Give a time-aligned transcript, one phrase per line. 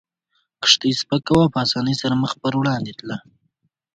[0.63, 3.17] کښتۍ سپکه وه او په اسانۍ سره مخ پر وړاندې تله.